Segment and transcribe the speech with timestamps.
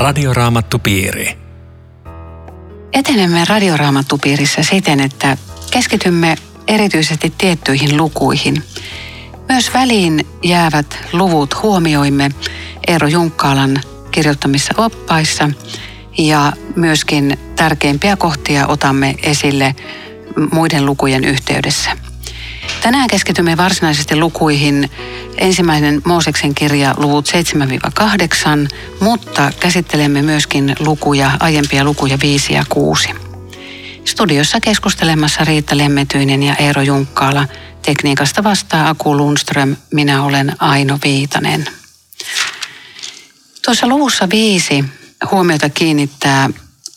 [0.00, 1.38] Radioraamattupiiri.
[2.92, 5.36] Etenemme radioraamattupiirissä siten, että
[5.70, 6.36] keskitymme
[6.68, 8.62] erityisesti tiettyihin lukuihin.
[9.48, 12.30] Myös väliin jäävät luvut huomioimme
[12.86, 13.80] Eero Junkkaalan
[14.10, 15.50] kirjoittamissa oppaissa
[16.18, 19.74] ja myöskin tärkeimpiä kohtia otamme esille
[20.52, 22.09] muiden lukujen yhteydessä.
[22.80, 24.90] Tänään keskitymme varsinaisesti lukuihin
[25.36, 28.68] ensimmäinen Mooseksen kirja luvut 7-8,
[29.00, 33.08] mutta käsittelemme myöskin lukuja, aiempia lukuja 5 ja 6.
[34.04, 37.46] Studiossa keskustelemassa Riitta Lemmetyinen ja Eero Junkkaala.
[37.82, 41.66] Tekniikasta vastaa Aku Lundström, minä olen Aino Viitanen.
[43.64, 44.84] Tuossa luvussa viisi
[45.30, 46.50] huomiota kiinnittää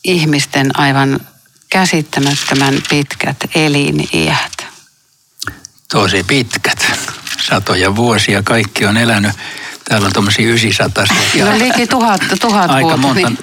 [0.04, 1.20] ihmisten aivan
[1.70, 4.53] käsittämättömän pitkät eliniät.
[5.94, 6.92] Tosi pitkät.
[7.42, 9.32] Satoja vuosia kaikki on elänyt.
[9.90, 11.46] Täällä on tuommoisia ysisataisia.
[11.46, 12.98] No liki tuhat, tuhat Aika vuotta.
[12.98, 13.30] monta.
[13.30, 13.38] Niin.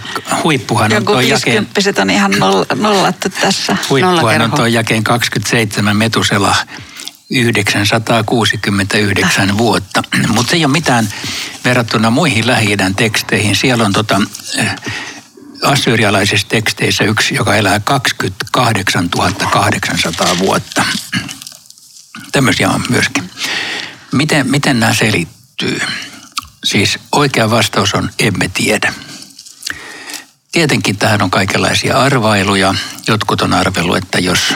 [0.45, 3.77] Huippuhan on Joku tuo jakeen, 50 on ihan noll, nollattu tässä.
[3.91, 6.57] huippuhan on tuo jakeen 27 metusela
[7.31, 10.03] 969 vuotta.
[10.35, 11.09] Mutta se ei ole mitään
[11.65, 13.57] verrattuna muihin lähi teksteihin.
[13.57, 14.21] Siellä on tota,
[14.59, 14.71] eh,
[15.63, 19.09] assyrialaisissa teksteissä yksi, joka elää 28
[19.51, 20.85] 800 vuotta.
[22.33, 23.31] Tämmöisiä on myöskin.
[24.13, 25.81] Miten, miten nämä selittyy?
[26.65, 28.93] Siis oikea vastaus on emme tiedä.
[30.53, 32.75] Tietenkin tähän on kaikenlaisia arvailuja.
[33.07, 34.55] Jotkut on arvellut, että jos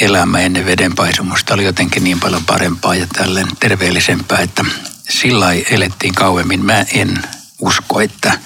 [0.00, 4.64] elämä ennen vedenpaisumusta oli jotenkin niin paljon parempaa ja tälleen terveellisempää, että
[5.08, 6.64] sillä elettiin kauemmin.
[6.64, 7.22] Mä en
[7.60, 8.38] usko, että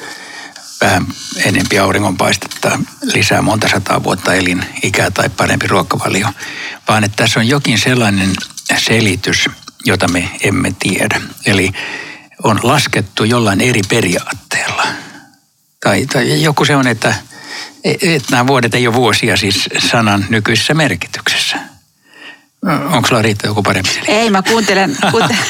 [0.81, 2.79] vähän enempi auringonpaistetta
[3.15, 6.29] lisää monta sataa vuotta elinikää tai parempi ruokavalio,
[6.89, 8.33] vaan että tässä on jokin sellainen
[8.79, 9.49] selitys,
[9.85, 11.21] jota me emme tiedä.
[11.47, 11.73] Eli
[12.43, 14.87] on laskettu jollain eri periaatteella.
[15.81, 17.15] Tai, tai joku se on, että,
[17.85, 21.57] että nämä vuodet ei ole vuosia siis sanan nykyisessä merkityksessä.
[22.93, 24.15] Onko sulla riittää joku parempi selitys?
[24.15, 25.45] Ei, mä kuuntelen, kuuntelen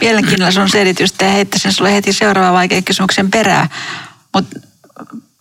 [0.00, 3.68] mielenkiinnolla sun selitystä ja heittäisin sulle heti seuraava vaikean kysymyksen perään.
[4.34, 4.60] Mutta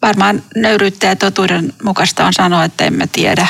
[0.01, 3.47] varmaan nöyryyttä ja totuuden mukaista on sanoa, että emme tiedä.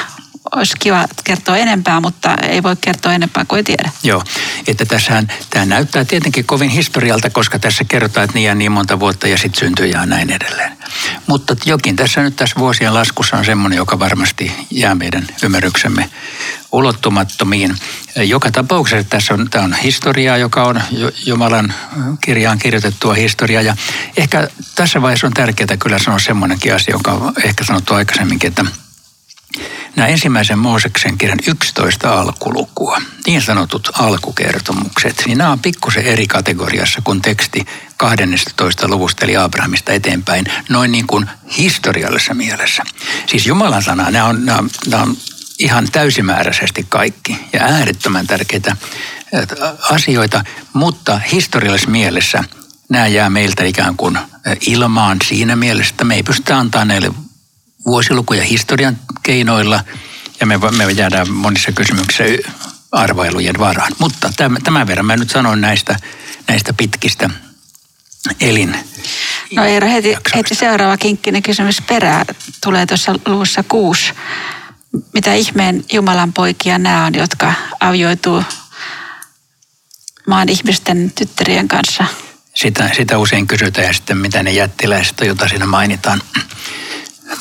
[0.56, 3.90] Olisi kiva kertoa enempää, mutta ei voi kertoa enempää kuin ei tiedä.
[4.04, 4.24] Joo,
[4.68, 9.00] että tässähän tämä näyttää tietenkin kovin historialta, koska tässä kerrotaan, että niin ja niin monta
[9.00, 10.78] vuotta ja sitten syntyi ja näin edelleen.
[11.34, 16.10] Mutta jokin tässä nyt tässä vuosien laskussa on semmoinen, joka varmasti jää meidän ymmärryksemme
[16.72, 17.76] ulottumattomiin.
[18.16, 20.82] Joka tapauksessa tässä on, tämä on historiaa, joka on
[21.26, 21.74] Jumalan
[22.22, 23.62] kirjaan kirjoitettua historiaa.
[23.62, 23.76] Ja
[24.18, 28.66] ehkä tässä vaiheessa on tärkeää kyllä sanoa semmoinenkin asia, joka on ehkä sanottu aikaisemminkin, että
[29.96, 37.02] nämä ensimmäisen Mooseksen kirjan 11 alkulukua, niin sanotut alkukertomukset, niin nämä on pikkusen eri kategoriassa
[37.04, 37.66] kuin teksti
[37.98, 38.88] 12.
[38.88, 42.84] luvusta eli Abrahamista eteenpäin, noin niin kuin historiallisessa mielessä.
[43.26, 45.18] Siis Jumalan sana, nämä on, nämä nämä on
[45.60, 49.48] ihan täysimääräisesti kaikki ja äärettömän tärkeitä äh,
[49.92, 50.44] asioita,
[50.74, 52.44] mutta historiallisessa mielessä
[52.90, 54.24] nämä jää meiltä ikään kuin äh,
[54.68, 57.12] ilmaan siinä mielessä, että me ei pystytä antaa näille
[57.86, 59.84] vuosilukuja historian keinoilla
[60.40, 62.24] ja me, me jäädään monissa kysymyksissä
[62.92, 63.92] arvailujen varaan.
[64.00, 65.96] Mutta tämän, tämän verran mä nyt sanon näistä,
[66.48, 67.30] näistä pitkistä
[68.42, 68.78] elin.
[69.56, 70.38] No Eero, heti, jaksoista.
[70.38, 72.26] heti seuraava kinkkinen kysymys perään
[72.64, 74.14] tulee tuossa luvussa kuusi.
[75.14, 78.44] Mitä ihmeen Jumalan poikia nämä on, jotka avioituu
[80.28, 82.06] maan ihmisten tyttärien kanssa?
[82.56, 86.22] Sitä, sitä usein kysytään ja sitten mitä ne jättiläiset on, jota siinä mainitaan.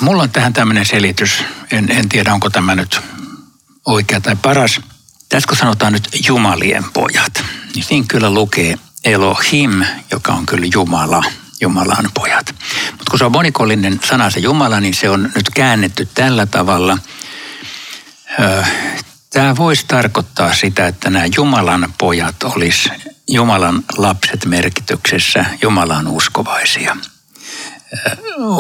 [0.01, 1.45] Mulla on tähän tämmöinen selitys.
[1.71, 3.01] En, en tiedä, onko tämä nyt
[3.87, 4.81] oikea tai paras.
[5.29, 7.45] Tässä kun sanotaan nyt Jumalien pojat,
[7.75, 11.25] niin siinä kyllä lukee Elohim, joka on kyllä Jumala,
[11.61, 12.55] Jumalan pojat.
[12.91, 16.99] Mutta kun se on monikollinen sana se Jumala, niin se on nyt käännetty tällä tavalla.
[19.31, 22.91] Tämä voisi tarkoittaa sitä, että nämä Jumalan pojat olisi
[23.29, 26.97] Jumalan lapset merkityksessä Jumalan uskovaisia.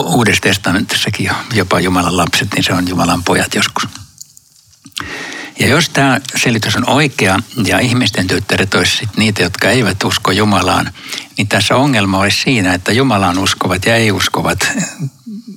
[0.04, 3.88] Uudessa testamentissakin jopa Jumalan lapset, niin se on Jumalan pojat joskus.
[5.58, 10.92] Ja jos tämä selitys on oikea ja ihmisten tyttäret olisivat niitä, jotka eivät usko Jumalaan,
[11.36, 14.72] niin tässä ongelma olisi siinä, että Jumalaan uskovat ja ei-uskovat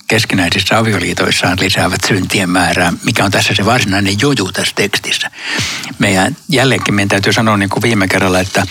[0.08, 5.32] keskinäisissä avioliitoissaan lisäävät syntien määrää, mikä on tässä se varsinainen juju tässä tekstissä.
[6.00, 8.68] Meidän, jälleenkin meidän täytyy sanoa niin kuin viime kerralla, että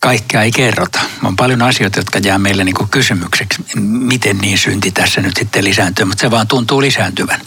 [0.00, 1.00] kaikkea ei kerrota.
[1.24, 5.64] On paljon asioita, jotka jää meille niin kuin kysymykseksi, miten niin synti tässä nyt sitten
[5.64, 7.40] lisääntyy, mutta se vaan tuntuu lisääntyvän.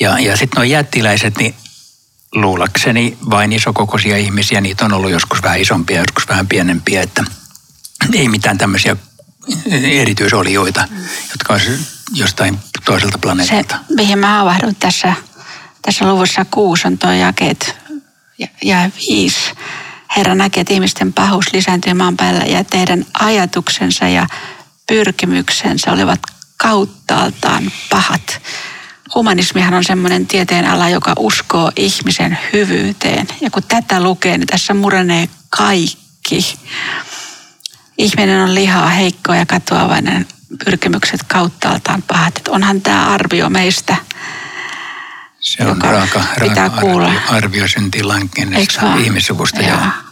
[0.00, 1.54] Ja, ja sitten nuo jättiläiset, niin
[2.34, 7.24] luulakseni vain isokokoisia ihmisiä, niitä on ollut joskus vähän isompia, joskus vähän pienempiä, että
[8.12, 8.96] ei mitään tämmöisiä
[9.70, 10.88] erityisolioita,
[11.30, 11.70] jotka olisi
[12.12, 13.78] jostain toiselta planeetalta.
[13.88, 15.14] Se, mihin mä havahdun tässä,
[15.82, 17.76] tässä luvussa kuusi on tuo jakeet
[18.38, 19.40] ja, ja viisi.
[20.18, 24.26] Herra näkee, että ihmisten pahuus lisääntyy maan päällä ja teidän ajatuksensa ja
[24.86, 26.20] pyrkimyksensä olivat
[26.56, 28.40] kauttaaltaan pahat.
[29.14, 33.26] Humanismihan on semmoinen tieteen ala, joka uskoo ihmisen hyvyyteen.
[33.40, 36.58] Ja kun tätä lukee, niin tässä murenee kaikki.
[37.98, 40.26] Ihminen on lihaa, heikko ja katoavainen,
[40.64, 42.36] pyrkimykset kauttaaltaan pahat.
[42.36, 43.96] Että onhan tämä arvio meistä,
[45.40, 47.06] Se on raaka, raaka kuulla.
[47.06, 48.30] arvio, arvio sen tilan
[49.00, 49.62] ihmissuvusta.
[49.62, 50.07] Joo.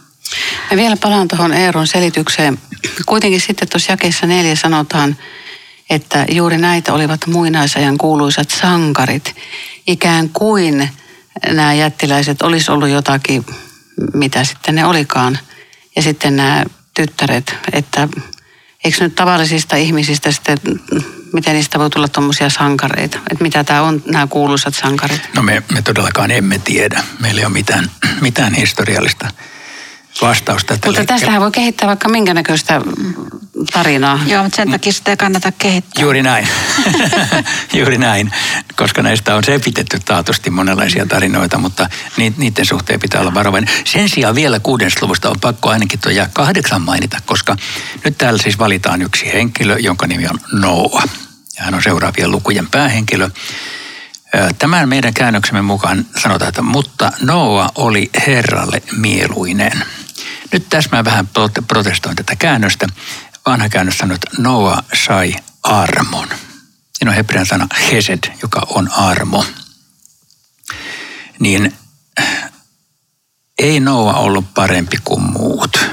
[0.71, 2.57] Ja vielä palaan tuohon Eeron selitykseen.
[3.05, 5.17] Kuitenkin sitten tuossa jakeessa neljä sanotaan,
[5.89, 9.35] että juuri näitä olivat muinaisajan kuuluisat sankarit.
[9.87, 10.89] Ikään kuin
[11.51, 13.45] nämä jättiläiset olisi ollut jotakin,
[14.13, 15.39] mitä sitten ne olikaan.
[15.95, 16.63] Ja sitten nämä
[16.93, 18.07] tyttäret, että
[18.83, 20.57] eikö nyt tavallisista ihmisistä sitten,
[21.33, 23.17] miten niistä voi tulla tuommoisia sankareita?
[23.17, 25.21] Että mitä tämä on, nämä kuuluisat sankarit?
[25.35, 27.03] No me, me todellakaan emme tiedä.
[27.19, 27.91] Meillä ei ole mitään,
[28.21, 29.31] mitään historiallista
[30.21, 30.73] vastausta.
[30.73, 31.07] Mutta liikkeelle.
[31.07, 32.81] tästähän voi kehittää vaikka minkä näköistä
[33.73, 34.19] tarinaa.
[34.25, 36.01] Joo, mutta sen takia sitä ei kannata kehittää.
[36.03, 36.47] Juuri näin.
[37.73, 38.31] Juuri näin,
[38.75, 41.89] koska näistä on sepitetty taatusti monenlaisia tarinoita, mutta
[42.37, 43.73] niiden suhteen pitää olla varovainen.
[43.85, 47.55] Sen sijaan vielä kuuden luvusta on pakko ainakin tuo jää kahdeksan mainita, koska
[48.03, 51.03] nyt täällä siis valitaan yksi henkilö, jonka nimi on Noa.
[51.57, 53.29] Ja hän on seuraavien lukujen päähenkilö.
[54.59, 59.83] Tämän meidän käännöksemme mukaan sanotaan, että mutta Noa oli Herralle mieluinen.
[60.51, 61.29] Nyt tässä mä vähän
[61.67, 62.87] protestoin tätä käännöstä.
[63.45, 66.27] Vanha käännös sanoo, että Noa sai armon.
[66.93, 69.45] Siinä on hebrean sana hesed, joka on armo.
[71.39, 71.77] Niin
[73.59, 75.85] ei Noa ollut parempi kuin muut,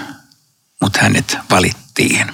[0.81, 2.33] mutta hänet valittiin.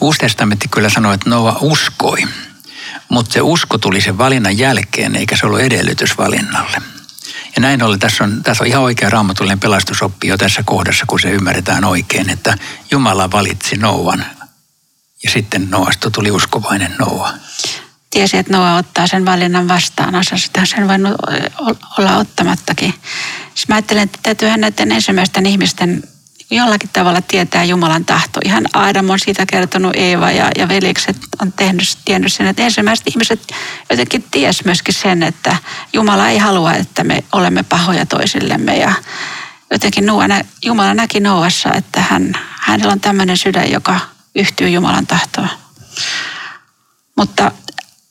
[0.00, 2.22] Uusi testamentti kyllä sanoo, että Noa uskoi,
[3.08, 6.82] mutta se usko tuli sen valinnan jälkeen, eikä se ollut edellytys valinnalle.
[7.56, 11.20] Ja näin ollen tässä on, tässä on ihan oikea raamatullinen pelastusoppi jo tässä kohdassa, kun
[11.20, 12.58] se ymmärretään oikein, että
[12.90, 14.26] Jumala valitsi Nouan
[15.24, 17.32] ja sitten Noasta tuli uskovainen Noa.
[18.10, 20.14] Tiesi, että Noa ottaa sen valinnan vastaan.
[20.14, 21.14] Osasitaan sen voinut
[21.98, 22.94] olla ottamattakin.
[23.54, 26.02] Siis mä ajattelen, että täytyyhän näiden ensimmäisten ihmisten
[26.50, 28.40] jollakin tavalla tietää Jumalan tahto.
[28.44, 33.06] Ihan Aadam on siitä kertonut, Eeva ja, ja veljekset on tehnyt, tiennyt sen, että ensimmäiset
[33.06, 33.40] ihmiset
[33.90, 35.56] jotenkin ties myöskin sen, että
[35.92, 38.92] Jumala ei halua, että me olemme pahoja toisillemme ja
[39.70, 40.24] jotenkin Noa,
[40.64, 44.00] Jumala näki Noassa, että hän, hänellä on tämmöinen sydän, joka
[44.34, 45.48] yhtyy Jumalan tahtoon.
[47.16, 47.52] Mutta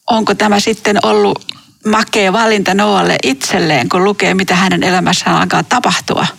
[0.07, 1.45] onko tämä sitten ollut
[1.85, 6.27] makea valinta Noalle itselleen, kun lukee, mitä hänen elämässään alkaa tapahtua–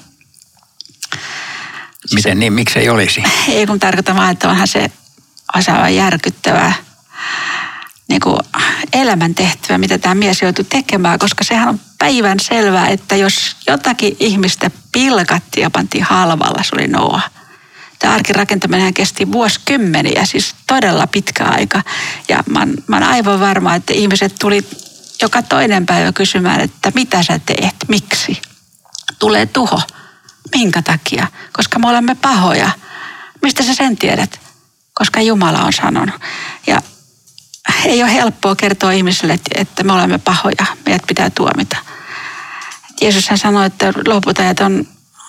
[2.15, 3.23] Miten niin, miksei olisi?
[3.49, 4.91] Ei kun tarkoitan vaan, että onhan se
[5.57, 6.75] osaava järkyttävää
[8.09, 8.41] niin kuin
[8.93, 14.71] elämäntehtävä, mitä tämä mies joutui tekemään, koska sehän on päivän selvää, että jos jotakin ihmistä
[14.93, 17.21] pilkattiin ja pantiin halvalla, se oli Noa.
[17.99, 21.83] Tämä arkirakentaminen kesti vuosikymmeniä, siis todella pitkä aika.
[22.29, 24.69] Ja mä oon, mä oon aivan varma, että ihmiset tuli
[25.23, 28.41] joka toinen päivä kysymään, että mitä sä teet, miksi.
[29.19, 29.83] Tulee tuho.
[30.55, 31.27] Minkä takia?
[31.53, 32.71] Koska me olemme pahoja.
[33.43, 34.41] Mistä sä sen tiedät?
[34.95, 36.21] Koska Jumala on sanonut.
[36.67, 36.83] Ja
[37.85, 41.77] ei ole helppoa kertoa ihmiselle, että me olemme pahoja, meidät pitää tuomita.
[43.01, 44.87] Jeesus sanoi, että loputajat on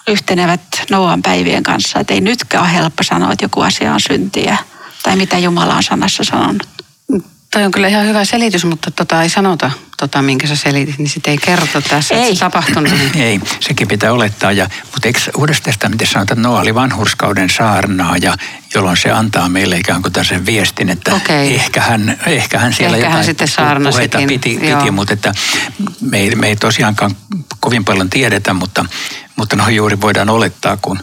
[0.07, 4.57] yhtenevät Noan päivien kanssa, että ei nytkään ole helppo sanoa, että joku asia on syntiä
[5.03, 6.76] tai mitä Jumala on sanassa sanonut.
[7.51, 11.09] Toi on kyllä ihan hyvä selitys, mutta tota ei sanota, tota, minkä sä selitit, niin
[11.09, 12.21] sitten ei kerrota tässä, ei.
[12.21, 12.93] että se tapahtunut.
[13.15, 14.51] ei, sekin pitää olettaa.
[14.51, 18.33] Ja, mutta eikö Uudessa testamentissa sanota, että Noa oli vanhurskauden saarnaaja,
[18.73, 21.47] jolloin se antaa meille ikään kuin tässä viestin, että okay.
[21.47, 23.25] ehkä, hän, ehkä hän siellä ehkä jotain
[23.57, 25.33] hän puheita piti, piti mutta että
[26.01, 27.15] me ei, me ei tosiaankaan
[27.59, 28.85] kovin paljon tiedetä, mutta,
[29.35, 30.99] mutta no juuri voidaan olettaa, kun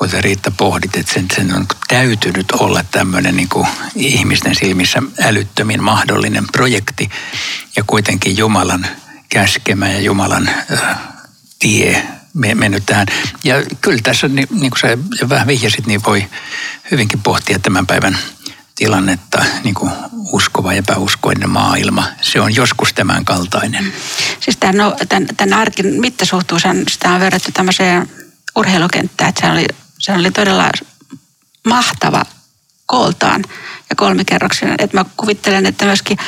[0.00, 5.02] kun sä Riitta pohdit, että sen, sen on täytynyt olla tämmöinen niin kuin ihmisten silmissä
[5.22, 7.10] älyttömin mahdollinen projekti
[7.76, 8.86] ja kuitenkin Jumalan
[9.28, 10.98] käskemä ja Jumalan äh,
[11.58, 13.06] tie mennyt tähän.
[13.44, 16.26] Ja kyllä tässä, niin, niin kuin sä vähän vihjasit, niin voi
[16.90, 18.18] hyvinkin pohtia tämän päivän
[18.76, 22.04] tilannetta, niin kuin uskova ja epäuskoinen maailma.
[22.20, 23.92] Se on joskus tämän kaltainen.
[24.40, 28.10] Siis tämän, no, tämän, tämän arkin mittasuhtuus sitä on verrattu tämmöiseen
[28.56, 29.66] urheilukenttään, että se oli
[30.00, 30.70] se oli todella
[31.66, 32.24] mahtava
[32.86, 33.44] kooltaan
[33.90, 34.74] ja kolmikerroksinen.
[34.78, 36.18] Että mä kuvittelen, että myöskin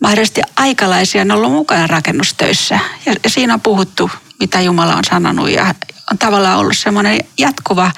[0.00, 2.78] mahdollisesti aikalaisia on ollut mukana rakennustöissä.
[3.06, 4.10] Ja, ja siinä on puhuttu,
[4.40, 5.74] mitä Jumala on sanonut ja
[6.10, 7.90] on tavallaan ollut semmoinen jatkuva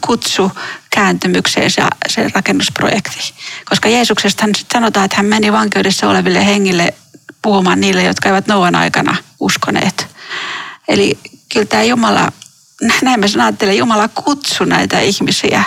[0.00, 0.52] kutsu
[0.90, 3.34] kääntymykseen se, se rakennusprojekti.
[3.68, 6.94] Koska Jeesuksesta sanotaan, että hän meni vankeudessa oleville hengille
[7.42, 10.06] puhumaan niille, jotka eivät Noan aikana uskoneet.
[10.88, 11.18] Eli
[11.52, 12.32] kyllä tämä Jumala,
[13.02, 15.64] näin mä ajattelen, Jumala kutsu näitä ihmisiä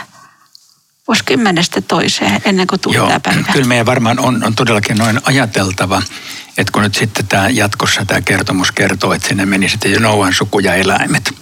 [1.08, 3.52] vuosikymmenestä toiseen ennen kuin Joo, tämä päivä.
[3.54, 6.02] Kyllä meidän varmaan on, on todellakin noin ajateltava,
[6.58, 10.34] että kun nyt sitten tämä jatkossa tämä kertomus kertoo, että sinne meni sitten jo Noan
[10.34, 11.34] suku ja eläimet.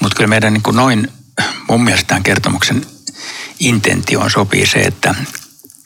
[0.00, 1.12] Mutta kyllä meidän niin kuin noin,
[1.68, 2.86] mun mielestä tämän kertomuksen
[3.60, 5.14] intentioon sopii se, että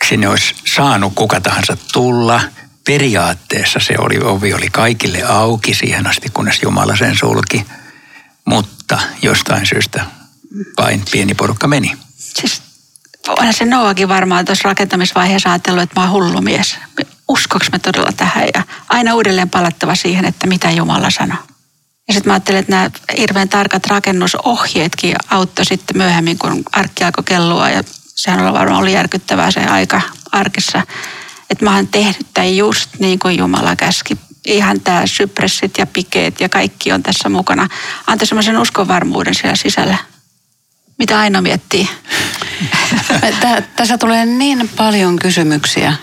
[0.08, 2.40] sinne olisi saanut kuka tahansa tulla.
[2.84, 7.66] Periaatteessa se oli, ovi oli kaikille auki siihen asti, kunnes Jumala sen sulki.
[8.44, 8.81] Mutta
[9.22, 10.04] jostain syystä
[10.78, 11.92] vain pieni porukka meni.
[12.16, 12.62] Siis
[13.28, 16.76] onhan se Noakin varmaan tuossa rakentamisvaiheessa ajatellut, että mä oon hullu mies.
[17.28, 21.38] Uskoks me todella tähän ja aina uudelleen palattava siihen, että mitä Jumala sanoo.
[22.08, 27.24] Ja sitten mä ajattelin, että nämä hirveän tarkat rakennusohjeetkin auttoi sitten myöhemmin, kun arkki alkoi
[27.24, 27.70] kellua.
[27.70, 27.82] Ja
[28.14, 30.00] sehän oli varmaan oli järkyttävää se aika
[30.32, 30.82] arkissa.
[31.50, 34.18] Että mä oon tehnyt tämän just niin kuin Jumala käski.
[34.46, 37.68] Ihan tämä sypressit ja pikeet ja kaikki on tässä mukana.
[38.06, 39.98] Antoi semmoisen uskonvarmuuden siellä sisällä.
[40.98, 41.88] Mitä aina miettii?
[43.76, 45.94] Tässä tulee niin paljon kysymyksiä,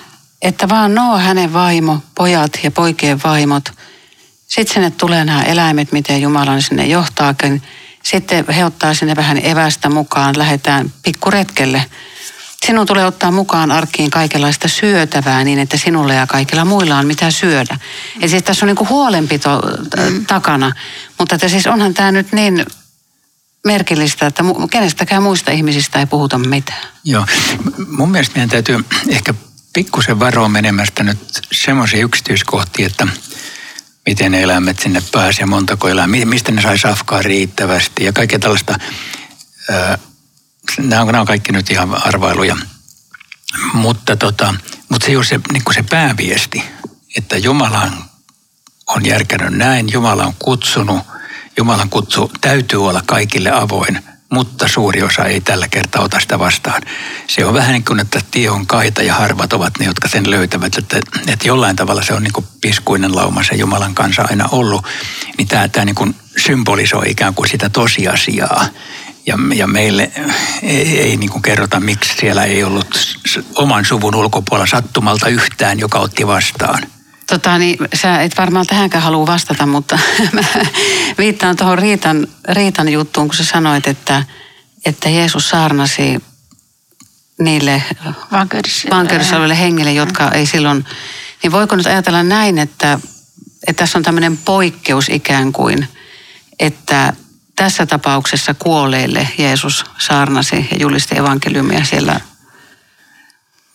[0.42, 3.72] että vaan Noa, hänen vaimo, pojat ja poikien vaimot.
[4.48, 7.62] Sitten sinne tulee nämä eläimet, miten Jumala sinne johtaakin.
[8.04, 11.86] Sitten he ottaa sinne vähän evästä mukaan, lähdetään pikkuretkelle.
[12.70, 17.32] Sinun tulee ottaa mukaan arkkiin kaikenlaista syötävää niin, että sinulle ja kaikilla muilla on mitä
[17.32, 17.78] syödä.
[18.20, 19.62] Ja siis tässä on niin huolenpito
[20.10, 20.26] mm.
[20.26, 20.72] takana.
[21.20, 22.66] Mutta että siis onhan tämä nyt niin
[23.66, 26.88] merkillistä, että kenestäkään muista ihmisistä ei puhuta mitään.
[27.04, 27.26] Joo,
[27.88, 29.34] mun mielestä meidän täytyy ehkä
[29.74, 31.20] pikkusen varoa menemästä nyt
[31.52, 33.08] semmoisia yksityiskohtia, että
[34.06, 38.80] miten ne eläimet sinne pääsee, montako eläimää, mistä ne sai safkaa riittävästi ja kaikkea tällaista.
[40.78, 42.58] Nämä on, nämä on kaikki nyt ihan arvailuja.
[43.74, 44.54] Mutta, tota,
[44.90, 46.64] mutta se, se, niin se pääviesti,
[47.18, 47.92] että Jumala
[48.88, 51.00] on järkännyt näin, Jumala on kutsunut–
[51.60, 56.82] Jumalan kutsu täytyy olla kaikille avoin, mutta suuri osa ei tällä kertaa ota sitä vastaan.
[57.28, 60.30] Se on vähän niin kuin, että tie on kaita ja harvat ovat ne, jotka sen
[60.30, 60.78] löytävät.
[60.78, 64.86] Että, että jollain tavalla se on niin kuin piskuinen lauma se Jumalan kanssa aina ollut.
[65.38, 68.66] Niin tämä, tämä niin kuin symbolisoi ikään kuin sitä tosiasiaa.
[69.26, 70.12] Ja, ja meille
[70.64, 73.18] ei, ei niin kuin kerrota, miksi siellä ei ollut
[73.56, 76.84] oman suvun ulkopuolella sattumalta yhtään, joka otti vastaan–
[77.30, 80.00] Tota, niin, sä et varmaan tähänkään halua vastata, mutta
[80.34, 80.44] mä
[81.18, 84.24] viittaan tuohon Riitan, Riitan juttuun, kun sä sanoit, että,
[84.86, 86.24] että Jeesus saarnasi
[87.40, 87.84] niille
[88.92, 89.60] vankeudessa oleville.
[89.60, 90.86] hengille, jotka ei silloin...
[91.44, 93.00] Niin voiko nyt ajatella näin, että,
[93.68, 95.88] että tässä on tämmöinen poikkeus ikään kuin,
[96.60, 97.14] että
[97.56, 102.22] tässä tapauksessa kuolleille Jeesus saarnasi ja julisti evankeliumia siellä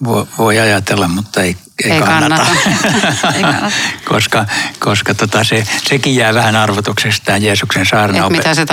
[0.04, 2.36] voi, voi ajatella, mutta ei, ei, ei kannata.
[2.36, 3.32] kannata.
[3.36, 3.72] ei kannata.
[4.04, 4.46] koska
[4.78, 8.30] koska tota se, sekin jää vähän arvotukseksi tämä Jeesuksen saarna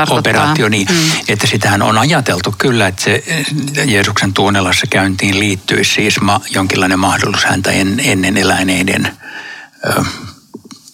[0.10, 0.70] operaatio.
[0.70, 1.12] Niin, mm.
[1.28, 3.24] Että sitähän on ajateltu kyllä, että se
[3.86, 9.18] Jeesuksen tuonelassa käyntiin liittyisi siis ma, jonkinlainen mahdollisuus häntä en, ennen eläineiden
[9.86, 10.04] ö,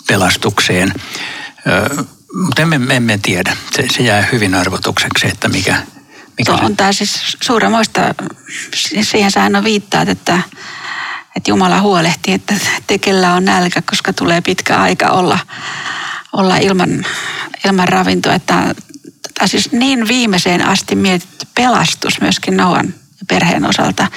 [0.07, 0.93] pelastukseen.
[1.67, 3.57] Ö, mutta emme, emme tiedä.
[3.75, 5.83] Se, se jää hyvin arvotukseksi, että mikä,
[6.37, 8.01] mikä on tämä siis suuremoista,
[9.01, 10.39] siihen sä on viittaat, että,
[11.37, 12.53] että Jumala huolehtii, että
[12.87, 15.39] tekellä on nälkä, koska tulee pitkä aika olla,
[16.33, 17.05] olla ilman,
[17.65, 18.33] ilman ravintoa.
[18.33, 18.75] Että,
[19.33, 22.93] tämä siis niin viimeiseen asti mietitty pelastus myöskin Noan
[23.27, 24.07] perheen osalta.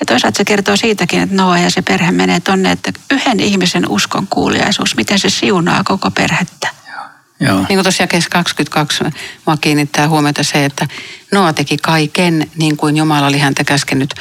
[0.00, 3.88] Ja toisaalta se kertoo siitäkin, että Noa ja se perhe menee tonne, että yhden ihmisen
[3.88, 6.79] uskon kuuliaisuus, miten se siunaa koko perhettä.
[7.40, 7.58] Joo.
[7.58, 9.04] Niin kuin tuossa jakeessa 22
[9.46, 10.88] mua kiinnittää huomiota se, että
[11.32, 14.14] Noa teki kaiken niin kuin Jumala oli häntä käskenyt.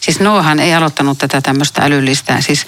[0.00, 2.40] Siis Noahan ei aloittanut tätä tämmöistä älyllistä.
[2.40, 2.66] Siis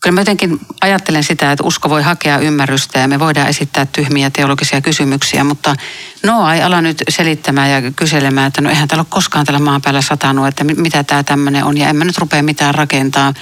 [0.00, 4.30] kyllä mä jotenkin ajattelen sitä, että usko voi hakea ymmärrystä ja me voidaan esittää tyhmiä
[4.30, 5.76] teologisia kysymyksiä, mutta
[6.22, 9.82] Noa ei ala nyt selittämään ja kyselemään, että no eihän täällä ole koskaan tällä maan
[9.82, 13.34] päällä satanut, että mitä tämä tämmöinen on ja en mä nyt rupea mitään rakentaa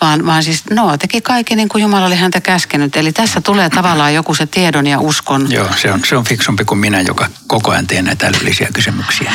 [0.00, 2.96] vaan, vaan siis Noa teki kaiken niin kuin Jumala oli häntä käskenyt.
[2.96, 5.52] Eli tässä tulee tavallaan joku se tiedon ja uskon.
[5.52, 9.32] Joo, se on, se on fiksumpi kuin minä, joka koko ajan teen näitä älyllisiä kysymyksiä.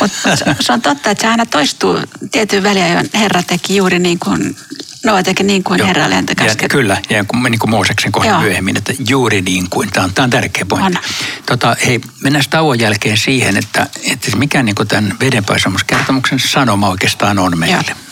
[0.00, 1.98] Mutta se on totta, että se aina toistuu
[2.30, 4.56] tietyn väliä, Herra teki juuri niin kuin
[5.04, 6.72] No teki niin kuin Herra oli häntä käskenyt.
[6.72, 9.90] Kyllä, ja niin kuin Mooseksen kohdalla myöhemmin, että juuri niin kuin.
[9.90, 10.98] Tämä on, tämä on tärkeä pointti.
[11.46, 17.38] Tota, hei, mennään tauon jälkeen siihen, että, että mikä niin kuin tämän vedenpaisamuskertomuksen sanoma oikeastaan
[17.38, 17.84] on meille.
[17.88, 18.03] Joo.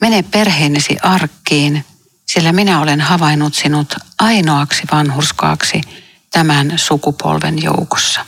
[0.00, 1.84] mene perheenesi arkkiin,
[2.26, 5.80] sillä minä olen havainnut sinut ainoaksi vanhurskaaksi
[6.30, 8.24] tämän sukupolven joukossa.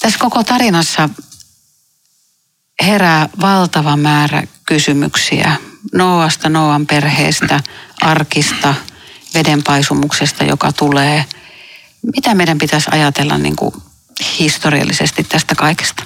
[0.00, 1.08] Tässä koko tarinassa
[2.82, 5.56] herää valtava määrä kysymyksiä
[5.92, 7.60] Noasta, Noan perheestä,
[8.00, 8.74] arkista,
[9.34, 11.24] vedenpaisumuksesta, joka tulee.
[12.14, 13.74] Mitä meidän pitäisi ajatella niin kuin
[14.38, 16.04] historiallisesti tästä kaikesta?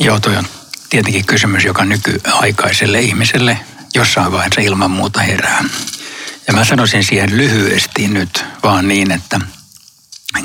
[0.00, 0.55] Joo, toi on
[0.90, 3.58] tietenkin kysymys, joka nykyaikaiselle ihmiselle
[3.94, 5.64] jossain vaiheessa ilman muuta herää.
[6.46, 9.40] Ja mä sanoisin siihen lyhyesti nyt vaan niin, että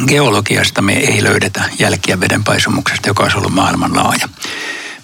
[0.07, 4.29] geologiasta me ei löydetä jälkiä vedenpaisumuksesta, joka olisi ollut maailmanlaaja.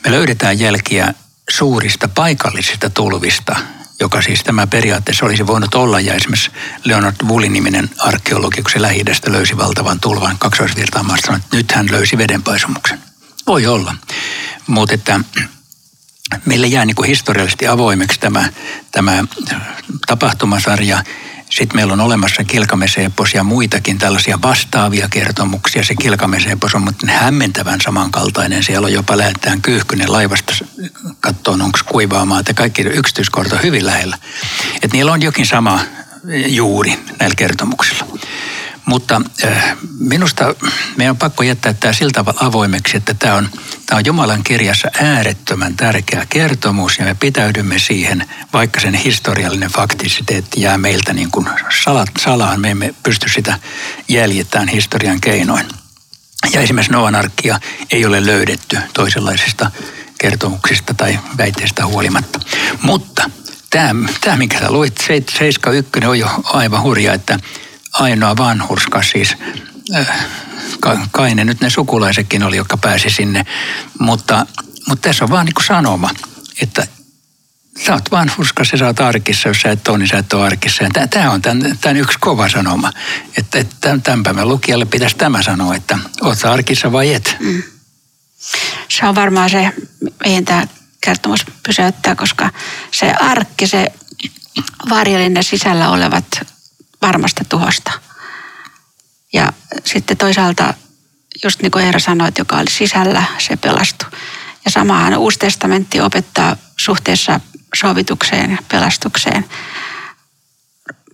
[0.06, 1.14] Me löydetään jälkiä
[1.50, 3.56] suurista paikallisista tulvista,
[4.00, 6.00] joka siis tämä periaatteessa olisi voinut olla.
[6.00, 6.52] Ja esimerkiksi
[6.84, 12.18] Leonard Woolin-niminen arkeologi, kun se lähi löysi valtavan tulvan kaksoisvirtaamasta, sanoi, että nyt hän löysi
[12.18, 13.07] vedenpaisumuksen.
[13.48, 13.96] Voi olla.
[14.68, 15.20] Mutta että
[16.46, 18.50] meille jää niin historiallisesti avoimeksi tämä,
[18.92, 19.24] tämä
[20.08, 21.04] tapahtumasarja.
[21.50, 25.84] Sitten meillä on olemassa Kilkamesepos ja muitakin tällaisia vastaavia kertomuksia.
[25.84, 28.64] Se Kilkamesepos on mutta hämmentävän samankaltainen.
[28.64, 30.54] Siellä on jopa lähetään kyyhkynen laivasta
[31.20, 32.54] kattoon, onko kuivaa maata.
[32.54, 34.18] Kaikki yksityiskohdat on hyvin lähellä.
[34.76, 35.80] Että niillä on jokin sama
[36.48, 38.06] juuri näillä kertomuksilla.
[38.88, 40.56] Mutta äh, minusta
[40.98, 43.50] meidän on pakko jättää tämä sillä tavalla avoimeksi, että tämä on,
[43.86, 50.62] tämä on Jumalan kirjassa äärettömän tärkeä kertomus ja me pitäydymme siihen, vaikka sen historiallinen faktisiteetti
[50.62, 51.50] jää meiltä niin kuin
[52.20, 52.62] salaan.
[52.62, 53.60] Me emme pysty sitä
[54.08, 55.68] jäljittämään historian keinoin.
[56.54, 57.60] Ja esimerkiksi Noan arkkia
[57.92, 59.72] ei ole löydetty toisenlaisista
[60.20, 62.40] kertomuksista tai väitteistä huolimatta.
[62.82, 63.30] Mutta
[63.70, 67.40] tämä, tämä minkä sä luit, 71 on jo aivan hurja, että
[67.94, 69.36] ainoa vanhurska siis.
[69.96, 70.26] Äh,
[71.12, 73.46] kai ne nyt ne sukulaisetkin oli, jotka pääsi sinne.
[74.00, 74.46] Mutta,
[74.88, 76.10] mutta tässä on vaan niin kuin sanoma,
[76.62, 76.88] että
[77.86, 80.46] sä oot vanhurskas ja sä oot arkissa, jos sä et ole, niin sä et ole
[80.46, 80.84] arkissa.
[80.84, 82.92] Ja tämä on tämän, tämän yksi kova sanoma,
[83.38, 87.38] että, että tämän päivän lukijalle pitäisi tämä sanoa, että oot sä arkissa vai et.
[87.40, 87.64] Mm.
[88.90, 89.72] Se on varmaan se,
[90.26, 90.68] mihin tämä
[91.02, 92.50] kertomus pysäyttää, koska
[92.92, 93.92] se arkki, se
[94.90, 96.26] varjelinen sisällä olevat
[97.02, 97.92] varmasta tuhosta.
[99.34, 99.54] Ja
[99.86, 100.74] sitten toisaalta,
[101.44, 104.10] just niin kuin Eera sanoi, että joka oli sisällä, se pelastui.
[104.66, 107.40] Ja samahan Uusi testamentti opettaa suhteessa
[107.76, 109.46] sovitukseen ja pelastukseen.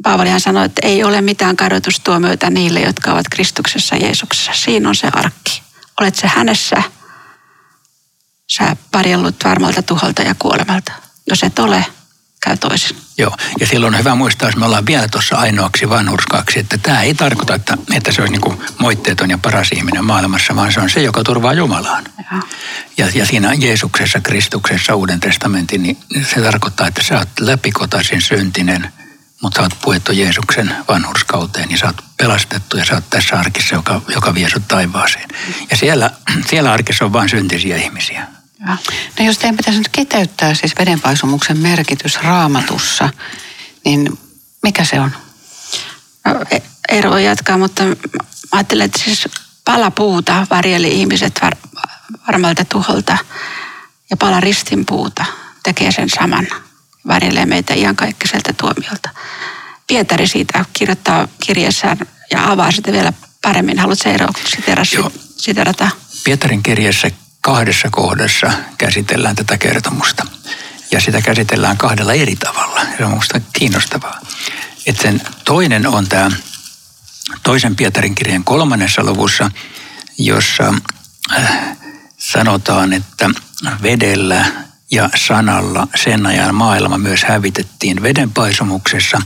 [0.03, 4.51] Paavalihan sanoi, että ei ole mitään kadotustuomioita niille, jotka ovat Kristuksessa Jeesuksessa.
[4.53, 5.61] Siinä on se arkki.
[6.01, 6.83] Olet se hänessä,
[8.51, 10.91] sä parjellut varmalta tuholta ja kuolemalta.
[11.27, 11.85] Jos et ole,
[12.43, 12.97] käy toisin.
[13.17, 17.01] Joo, ja silloin on hyvä muistaa, että me ollaan vielä tuossa ainoaksi vanhurskaaksi, että tämä
[17.01, 20.89] ei tarkoita, että, että se olisi niin moitteeton ja paras ihminen maailmassa, vaan se on
[20.89, 22.03] se, joka turvaa Jumalaan.
[22.97, 25.97] Ja, ja siinä Jeesuksessa, Kristuksessa, Uuden testamentin, niin
[26.33, 28.93] se tarkoittaa, että sä oot läpikotaisin syntinen,
[29.41, 33.75] mutta sä oot puettu Jeesuksen vanhurskauteen, niin sä oot pelastettu ja sä oot tässä arkissa,
[33.75, 35.29] joka, joka vie sut taivaaseen.
[35.71, 36.11] Ja siellä,
[36.49, 38.27] siellä arkissa on vain syntisiä ihmisiä.
[39.19, 43.09] No jos teidän pitäisi nyt kiteyttää siis vedenpaisumuksen merkitys raamatussa,
[43.85, 44.19] niin
[44.63, 45.11] mikä se on?
[46.25, 47.83] No, e- Eero voi jatkaa, mutta
[48.51, 49.27] ajattelen, että siis
[49.65, 51.55] pala puuta varjeli ihmiset var,
[52.27, 53.17] varmalta tuholta
[54.09, 55.25] ja pala ristinpuuta
[55.63, 56.47] tekee sen saman.
[57.07, 59.09] Varjelee meitä ihan kaikkiselta tuomiolta.
[59.87, 61.97] Pietari siitä kirjoittaa kirjassaan
[62.31, 63.79] ja avaa sitä vielä paremmin.
[63.79, 64.27] Haluatko Eero
[65.37, 65.89] siterata?
[66.23, 67.09] Pietarin kirjassa
[67.43, 70.25] kahdessa kohdassa käsitellään tätä kertomusta.
[70.91, 72.81] Ja sitä käsitellään kahdella eri tavalla.
[72.97, 74.19] Se on minusta kiinnostavaa.
[74.85, 76.31] Et sen toinen on tämä
[77.43, 79.51] toisen Pietarin kirjan kolmannessa luvussa,
[80.17, 80.73] jossa
[81.33, 81.77] äh,
[82.17, 83.29] sanotaan, että
[83.81, 84.45] vedellä
[84.91, 89.21] ja sanalla sen ajan maailma myös hävitettiin vedenpaisumuksessa.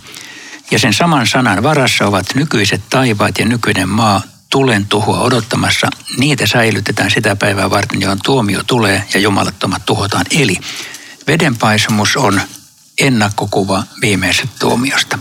[0.71, 6.47] Ja sen saman sanan varassa ovat nykyiset taivaat ja nykyinen maa tulen tuhoa odottamassa, niitä
[6.47, 10.25] säilytetään sitä päivää varten, johon tuomio tulee ja jumalattomat tuhotaan.
[10.31, 10.57] Eli
[11.27, 12.41] vedenpaisumus on
[12.99, 15.19] ennakkokuva viimeisestä tuomiosta.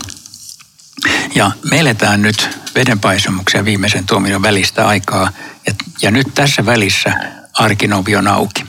[1.34, 5.32] Ja me eletään nyt vedenpaisumuksen ja viimeisen tuomion välistä aikaa.
[5.66, 7.14] Ja, ja nyt tässä välissä
[7.52, 8.64] arkinovi on auki.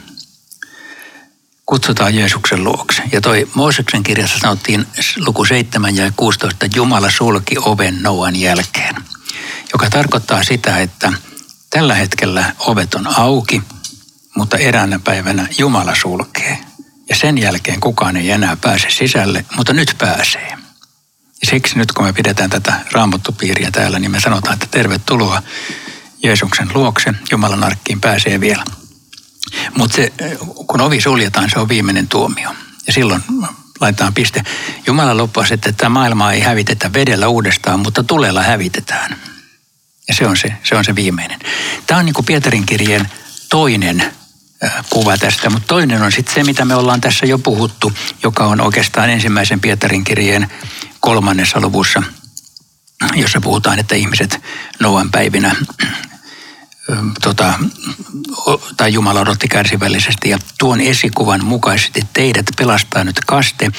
[1.65, 3.03] Kutsutaan Jeesuksen luokse.
[3.11, 4.87] Ja toi Mooseksen kirjassa sanottiin
[5.25, 8.95] luku 7 ja 16, että Jumala sulki oven Noan jälkeen
[9.73, 11.13] joka tarkoittaa sitä, että
[11.69, 13.61] tällä hetkellä ovet on auki,
[14.35, 16.57] mutta eräänä päivänä Jumala sulkee.
[17.09, 20.57] Ja sen jälkeen kukaan ei enää pääse sisälle, mutta nyt pääsee.
[21.41, 25.43] Ja siksi nyt kun me pidetään tätä raamattupiiriä täällä, niin me sanotaan, että tervetuloa
[26.23, 27.13] Jeesuksen luokse.
[27.31, 28.63] Jumalan arkkiin pääsee vielä.
[29.77, 29.97] Mutta
[30.67, 32.55] kun ovi suljetaan, se on viimeinen tuomio.
[32.87, 33.23] Ja silloin
[33.81, 34.43] laitetaan piste.
[34.87, 39.17] Jumala loppasi, että tämä maailma ei hävitetä vedellä uudestaan, mutta tulella hävitetään.
[40.07, 41.39] Ja se on se, se, on se viimeinen.
[41.87, 43.09] Tämä on niin kuin Pietarin kirjeen
[43.49, 44.13] toinen
[44.89, 48.61] kuva tästä, mutta toinen on sitten se, mitä me ollaan tässä jo puhuttu, joka on
[48.61, 50.47] oikeastaan ensimmäisen Pietarin kirjeen
[50.99, 52.03] kolmannessa luvussa,
[53.15, 54.41] jossa puhutaan, että ihmiset
[54.79, 55.55] Noan päivinä
[57.21, 57.53] tota,
[58.77, 63.71] tai Jumala odotti kärsivällisesti ja tuon esikuvan mukaisesti teidät pelastaa nyt kaste,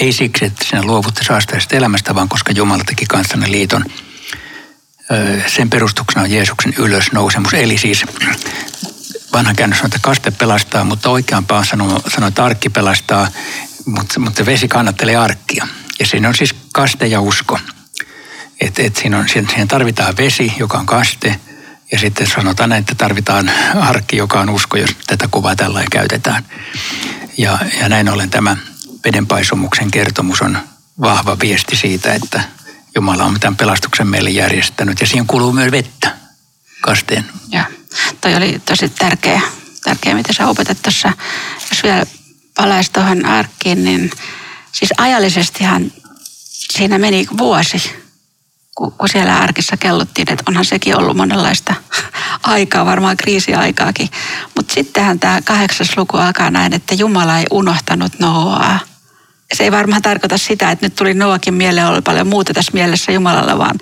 [0.00, 3.84] ei siksi, että sinä luovutte saastaisesta elämästä, vaan koska Jumala teki kanssanne liiton.
[5.46, 8.04] Sen perustuksena on Jeesuksen ylösnousemus, eli siis
[9.32, 13.28] vanha käännös on, että kaste pelastaa, mutta oikeampaa sanoo, sanoo että arkki pelastaa,
[13.86, 15.68] mutta, mutta vesi kannattelee arkkia.
[16.00, 17.58] Ja siinä on siis kaste ja usko.
[18.60, 21.40] Et, et siinä, on, siihen tarvitaan vesi, joka on kaste,
[21.92, 26.44] ja sitten sanotaan, että tarvitaan arkki, joka on usko, jos tätä kuvaa tällä käytetään.
[27.38, 28.56] Ja, ja näin ollen tämä
[29.04, 30.58] vedenpaisumuksen kertomus on
[31.00, 32.42] vahva viesti siitä, että
[32.94, 35.00] Jumala on tämän pelastuksen meille järjestänyt.
[35.00, 36.16] Ja siihen kuluu myös vettä
[36.80, 37.24] kasteen.
[37.48, 37.64] Ja
[38.20, 39.40] toi oli tosi tärkeä,
[39.84, 41.12] tärkeä mitä sä opetat tuossa.
[41.70, 42.06] Jos vielä
[42.54, 44.10] palaisi tuohon arkkiin, niin
[44.72, 45.92] siis ajallisestihan
[46.72, 48.07] siinä meni vuosi
[48.78, 51.74] kun siellä arkissa kellottiin, että onhan sekin ollut monenlaista
[52.42, 54.08] aikaa, varmaan kriisiaikaakin.
[54.56, 58.78] Mutta sittenhän tämä kahdeksas luku alkaa näin, että Jumala ei unohtanut Noaa.
[59.54, 63.12] Se ei varmaan tarkoita sitä, että nyt tuli Noakin mieleen, oli paljon muuta tässä mielessä
[63.12, 63.78] Jumalalla, vaan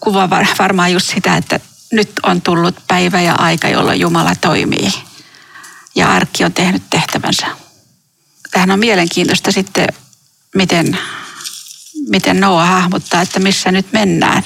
[0.00, 1.60] kuva varmaan just sitä, että
[1.92, 4.92] nyt on tullut päivä ja aika, jolloin Jumala toimii.
[5.94, 7.46] Ja arkki on tehnyt tehtävänsä.
[8.50, 9.88] Tähän on mielenkiintoista sitten,
[10.54, 10.98] miten
[12.08, 14.42] miten Noa hahmottaa, että missä nyt mennään.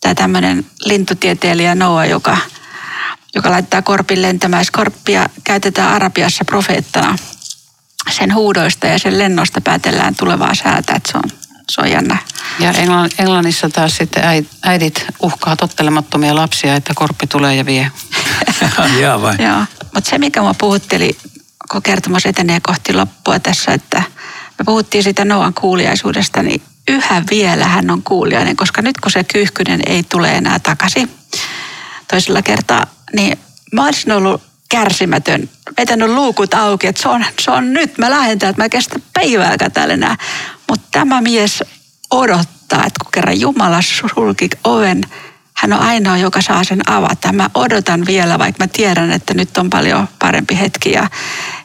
[0.00, 2.36] Tämä tämmöinen lintutieteilijä Noa, joka,
[3.34, 4.64] joka laittaa korpin lentämään.
[4.64, 7.16] Skorppia käytetään Arabiassa profeettana.
[8.10, 11.30] Sen huudoista ja sen lennosta päätellään tulevaa säätä, että se on,
[11.70, 12.16] se on jännä.
[12.58, 12.72] Ja
[13.18, 14.24] Englannissa taas sitten
[14.62, 17.90] äidit uhkaa tottelemattomia lapsia, että korppi tulee ja vie.
[19.00, 19.36] Jaa vai?
[19.38, 21.18] Joo, mutta se mikä mua puhutteli,
[21.70, 24.02] kun kertomus etenee kohti loppua tässä, että–
[24.58, 29.24] me puhuttiin siitä Noan kuuliaisuudesta, niin yhä vielä hän on kuuliainen, koska nyt kun se
[29.24, 31.10] kyyhkynen ei tule enää takaisin
[32.10, 33.38] toisella kertaa, niin
[33.72, 38.32] mä olisin ollut kärsimätön, vetänyt luukut auki, että se on, se on nyt, mä lähden
[38.32, 40.16] että mä kestän päivääkään täällä enää.
[40.68, 41.64] Mutta tämä mies
[42.10, 45.00] odottaa, että kun kerran Jumala sulki oven,
[45.54, 47.32] hän on ainoa, joka saa sen avata.
[47.32, 50.92] Mä odotan vielä, vaikka mä tiedän, että nyt on paljon parempi hetki.
[50.92, 51.10] Ja,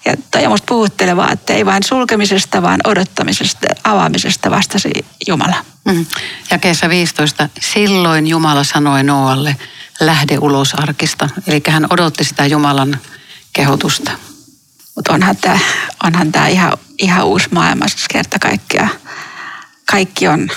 [0.05, 4.91] ja toi on musta puhuttelevaa, että ei vain sulkemisesta, vaan odottamisesta, avaamisesta vastasi
[5.27, 5.65] Jumala.
[5.85, 6.05] Mm.
[6.51, 7.49] Ja kesä 15.
[7.59, 9.55] Silloin Jumala sanoi Noalle,
[9.99, 11.29] lähde ulos arkista.
[11.47, 12.99] Eli hän odotti sitä Jumalan
[13.53, 14.11] kehotusta.
[14.95, 15.59] Mutta onhan tämä
[16.03, 18.87] onhan tää ihan, ihan uusi maailma siis kerta kaikkea.
[19.91, 20.49] Kaikki on,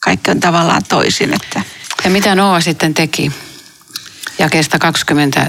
[0.00, 1.34] kaikki on tavallaan toisin.
[1.34, 1.62] Että
[2.04, 3.32] ja mitä Noa sitten teki?
[4.38, 5.40] Jakeesta 20,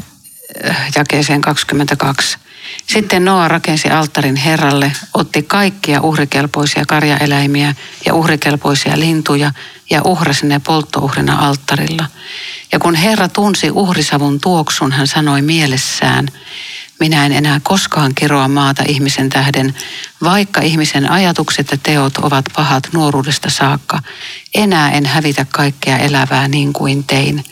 [0.70, 2.38] äh, jakeeseen 22.
[2.88, 9.52] Sitten Noa rakensi alttarin Herralle, otti kaikkia uhrikelpoisia karjaeläimiä ja uhrikelpoisia lintuja
[9.89, 12.06] ja uhrasi ne polttouhrina alttarilla.
[12.72, 16.28] Ja kun Herra tunsi uhrisavun tuoksun, hän sanoi mielessään,
[17.00, 19.76] minä en enää koskaan kiroa maata ihmisen tähden,
[20.24, 24.00] vaikka ihmisen ajatukset ja teot ovat pahat nuoruudesta saakka.
[24.56, 27.44] Enää en hävitä kaikkea elävää niin kuin tein.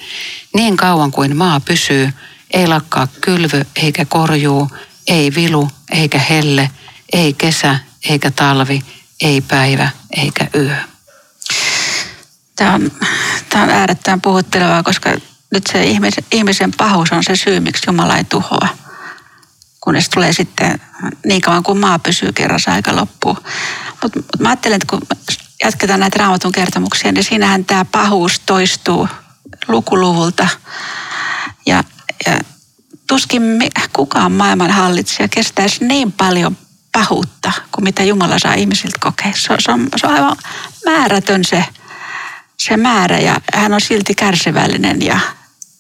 [0.54, 2.10] Niin kauan kuin maa pysyy,
[2.54, 4.70] ei lakkaa kylvö eikä korjuu,
[5.08, 6.72] ei vilu eikä helle,
[7.14, 8.84] ei kesä eikä talvi,
[9.22, 10.76] ei päivä eikä yö.
[12.56, 12.92] Tämä on,
[13.50, 15.10] tämä on äärettömän puhuttelevaa, koska
[15.52, 18.68] nyt se ihmisen, ihmisen pahuus on se syy, miksi Jumala ei tuhoa
[19.88, 20.82] kunnes tulee sitten
[21.26, 23.38] niin kauan kuin maa pysyy kerrassa aika loppuu.
[24.04, 25.02] Mutta mut mä ajattelen, että kun
[25.64, 29.08] jatketaan näitä raamatun kertomuksia, niin siinähän tämä pahuus toistuu
[29.68, 30.48] lukuluvulta.
[31.66, 31.84] Ja,
[32.26, 32.40] ja
[33.08, 33.44] tuskin
[33.94, 36.58] kukaan maailman hallitsija kestäisi niin paljon
[36.92, 39.34] pahuutta kuin mitä Jumala saa ihmisiltä kokea.
[39.36, 40.38] Se, se, on, se on aivan
[40.86, 41.66] määrätön se,
[42.58, 45.20] se määrä ja hän on silti kärsivällinen ja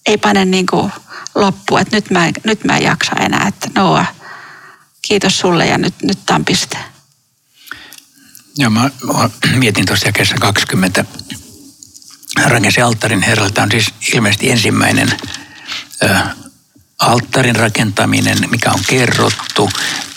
[0.06, 0.92] ei pane niin kuin
[1.36, 4.06] loppu, että nyt mä, nyt mä en jaksa enää, että Noa,
[5.02, 6.78] kiitos sulle ja nyt, nyt tämä on piste.
[8.58, 8.90] Joo, mä,
[9.56, 11.06] mietin tuossa kesä 20
[12.46, 13.52] rakensi alttarin herralle.
[13.52, 15.18] Tämä on siis ilmeisesti ensimmäinen
[16.04, 16.20] ö,
[17.00, 19.70] alttarin rakentaminen, mikä on kerrottu.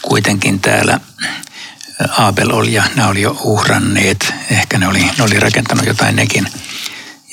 [0.03, 1.01] Kuitenkin täällä
[2.19, 4.35] Abel oli ja nämä oli jo uhranneet.
[4.51, 6.49] Ehkä ne oli, ne oli rakentanut jotain nekin.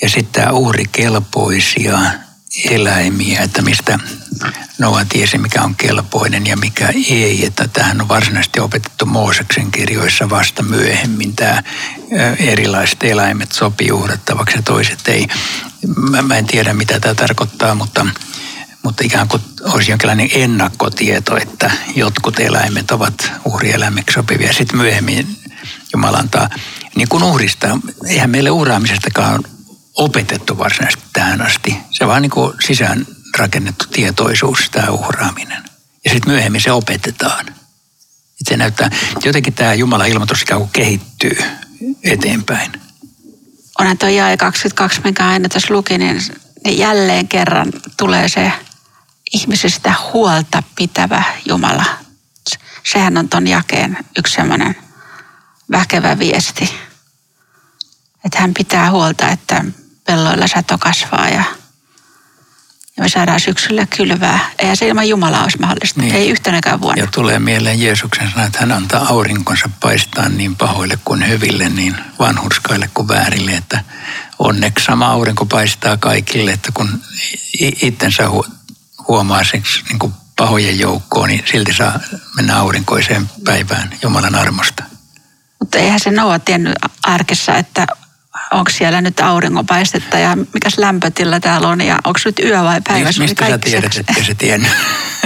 [0.02, 1.98] Ja sitten tämä uhrikelpoisia
[2.70, 3.98] eläimiä, että mistä
[4.78, 7.44] Noa tiesi, mikä on kelpoinen ja mikä ei.
[7.46, 11.36] Että tähän on varsinaisesti opetettu Mooseksen kirjoissa vasta myöhemmin.
[11.36, 11.62] Tämä
[12.38, 15.28] erilaiset eläimet sopii uhrattavaksi ja toiset ei.
[16.10, 18.06] Mä, mä en tiedä, mitä tämä tarkoittaa, mutta,
[18.88, 24.52] mutta ikään kuin olisi jonkinlainen ennakkotieto, että jotkut eläimet ovat uhrieläimiksi sopivia.
[24.52, 25.36] Sitten myöhemmin
[25.92, 26.48] Jumala antaa
[26.94, 27.78] niin kuin uhrista.
[28.06, 29.44] Eihän meille uhraamisestakaan
[29.94, 31.76] opetettu varsinaisesti tähän asti.
[31.90, 33.06] Se vaan niin kuin sisään
[33.38, 35.62] rakennettu tietoisuus, tämä uhraaminen.
[36.04, 37.46] Ja sitten myöhemmin se opetetaan.
[37.48, 38.90] Et se näyttää,
[39.24, 41.38] jotenkin tämä Jumalan ilmoitus ikään kuin kehittyy
[42.04, 42.72] eteenpäin.
[43.78, 46.22] Onhan tuo jae 22, minkä aina tässä luki, niin,
[46.64, 48.52] niin jälleen kerran tulee se
[49.34, 51.84] ihmisistä huolta pitävä Jumala.
[52.92, 54.76] Sehän on ton jakeen yksi semmoinen
[55.70, 56.74] väkevä viesti.
[58.24, 59.64] Että hän pitää huolta, että
[60.06, 61.44] pelloilla sato kasvaa ja,
[62.96, 64.50] ja me saadaan syksyllä kylvää.
[64.58, 66.14] Eihän se ilman Jumalaa olisi mahdollista, niin.
[66.14, 67.02] ei yhtenäkään vuonna.
[67.02, 71.96] Ja tulee mieleen Jeesuksen sana, että hän antaa aurinkonsa paistaa niin pahoille kuin hyville, niin
[72.18, 73.84] vanhurskaille kuin väärille, että
[74.38, 77.02] onneksi sama aurinko paistaa kaikille, että kun
[77.82, 78.28] itsensä
[79.08, 82.00] huomaa seksi niin kuin pahojen joukkoon, niin silti saa
[82.36, 84.84] mennä aurinkoiseen päivään Jumalan armosta.
[85.58, 87.86] Mutta eihän se Noa tiennyt arkessa, että
[88.50, 93.10] onko siellä nyt auringonpaistetta ja mikä lämpötila täällä on ja onko nyt yö vai päivä.
[93.10, 94.72] Niin, mistä sä tiedät, että se tiennyt?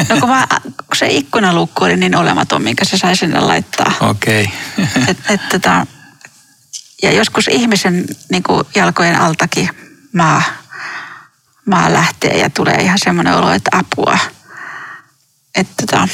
[0.09, 3.93] No kun, mä, kun se ikkunalukku oli niin olematon, minkä se sai sinne laittaa.
[4.01, 4.53] Okei.
[4.79, 5.05] Okay.
[5.09, 5.87] et, et, tota,
[7.03, 9.69] ja joskus ihmisen niin kuin jalkojen altakin
[10.13, 10.43] maa,
[11.67, 14.19] maa lähtee ja tulee ihan semmoinen olo, että apua.
[15.55, 16.09] Että tota,